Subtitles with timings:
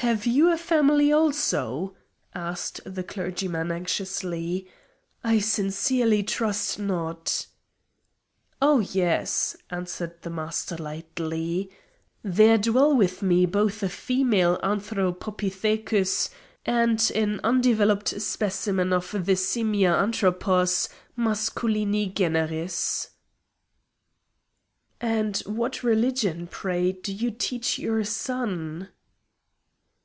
[0.00, 1.96] "Have you a family also?"
[2.32, 4.68] asked the clergyman anxiously;
[5.24, 7.46] "I sincerely trust not."
[8.62, 11.72] "Oh yes," answered the Master lightly.
[12.22, 16.30] "There dwell with me both a female anthropopithecus
[16.64, 23.08] and an undeveloped specimen of the simia anthropos, masculini generis."
[25.00, 28.90] "And what religion, pray, do you teach your son?"